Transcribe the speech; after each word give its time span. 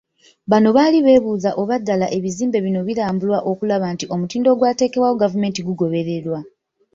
Bano 0.51 0.69
bali 0.77 0.99
beebuuza 1.05 1.49
oba 1.61 1.75
ddala 1.81 2.07
ebizimbe 2.17 2.57
bino 2.65 2.79
birambulwa 2.87 3.39
okulaba 3.51 3.85
nti 3.93 4.05
omutindo 4.13 4.47
ogwateekebwawo 4.51 5.15
gavumenti 5.23 5.59
gugobererwa. 5.67 6.39